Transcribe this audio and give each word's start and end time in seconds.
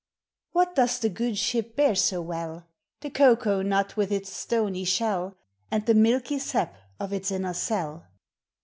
What 0.53 0.73
does 0.73 0.97
the 0.97 1.09
good 1.09 1.37
ship 1.37 1.75
bear 1.75 1.93
bo 2.09 2.21
well? 2.23 2.65
The 3.01 3.11
cocoa 3.11 3.61
nul 3.61 3.85
with 3.95 4.11
its 4.11 4.33
stony 4.33 4.83
shell, 4.83 5.37
And 5.69 5.85
the 5.85 5.93
milky 5.93 6.39
sap 6.39 6.75
of 6.99 7.13
its 7.13 7.29
inner 7.29 7.53
cell. 7.53 8.07